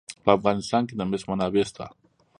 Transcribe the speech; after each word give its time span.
په 0.23 0.29
افغانستان 0.37 0.81
کې 0.87 0.95
د 0.97 1.01
مس 1.09 1.23
منابع 1.29 1.63
شته. 1.69 1.85